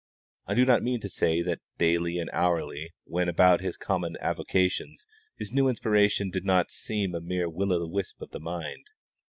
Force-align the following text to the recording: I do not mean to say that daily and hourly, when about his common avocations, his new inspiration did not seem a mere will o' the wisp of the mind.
I 0.47 0.55
do 0.55 0.65
not 0.65 0.81
mean 0.81 0.99
to 1.01 1.09
say 1.09 1.43
that 1.43 1.61
daily 1.77 2.17
and 2.17 2.27
hourly, 2.33 2.91
when 3.05 3.29
about 3.29 3.61
his 3.61 3.77
common 3.77 4.17
avocations, 4.19 5.05
his 5.37 5.53
new 5.53 5.69
inspiration 5.69 6.31
did 6.31 6.43
not 6.43 6.71
seem 6.71 7.13
a 7.13 7.21
mere 7.21 7.47
will 7.47 7.71
o' 7.71 7.77
the 7.77 7.87
wisp 7.87 8.19
of 8.19 8.31
the 8.31 8.39
mind. 8.39 8.87